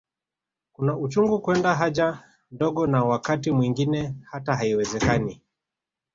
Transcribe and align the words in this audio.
Kuna 0.73 0.97
uchungu 0.97 1.41
kwenda 1.41 1.75
haja 1.75 2.19
ndogo 2.51 2.87
na 2.87 3.03
wakati 3.03 3.51
mwingine 3.51 4.15
hata 4.25 4.55
haiwezekani 4.55 5.41